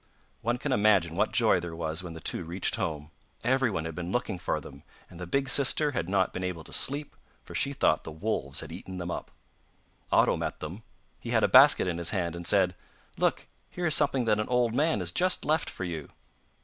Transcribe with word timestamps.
One 0.41 0.57
can 0.57 0.71
imagine 0.71 1.15
what 1.15 1.31
joy 1.31 1.59
there 1.59 1.75
was 1.75 2.01
when 2.01 2.13
the 2.15 2.19
two 2.19 2.43
reached 2.43 2.73
home. 2.75 3.11
Everyone 3.43 3.85
had 3.85 3.93
been 3.93 4.11
looking 4.11 4.39
for 4.39 4.59
them, 4.59 4.81
and 5.11 5.19
the 5.19 5.27
big 5.27 5.47
sister 5.47 5.91
had 5.91 6.09
not 6.09 6.33
been 6.33 6.43
able 6.43 6.63
to 6.63 6.73
sleep, 6.73 7.15
for 7.43 7.53
she 7.53 7.71
thought 7.71 8.03
the 8.03 8.11
wolves 8.11 8.61
had 8.61 8.71
eaten 8.71 8.97
them 8.97 9.11
up. 9.11 9.29
Otto 10.11 10.37
met 10.37 10.59
them; 10.59 10.81
he 11.19 11.29
had 11.29 11.43
a 11.43 11.47
basket 11.47 11.85
in 11.87 11.99
his 11.99 12.09
hand 12.09 12.35
and 12.35 12.47
said: 12.47 12.73
'Look, 13.19 13.45
here 13.69 13.85
is 13.85 13.93
something 13.93 14.25
that 14.25 14.39
an 14.39 14.49
old 14.49 14.73
man 14.73 15.01
has 15.01 15.11
just 15.11 15.45
left 15.45 15.69
for 15.69 15.83
you. 15.83 16.09